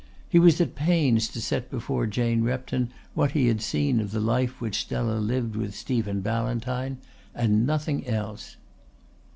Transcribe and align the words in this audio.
He 0.27 0.39
was 0.39 0.59
at 0.59 0.73
pains 0.73 1.27
to 1.27 1.39
set 1.39 1.69
before 1.69 2.07
Jane 2.07 2.43
Repton 2.43 2.91
what 3.13 3.33
he 3.33 3.45
had 3.45 3.61
seen 3.61 3.99
of 3.99 4.09
the 4.09 4.19
life 4.19 4.59
which 4.59 4.81
Stella 4.81 5.19
lived 5.19 5.55
with 5.55 5.75
Stephen 5.75 6.21
Ballantyne 6.21 6.97
and 7.35 7.67
nothing 7.67 8.07
else. 8.07 8.55